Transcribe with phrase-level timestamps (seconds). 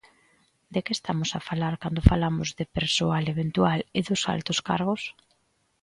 [0.73, 5.01] ¿De que estamos a falar cando falamos de persoal eventual e dos altos cargos?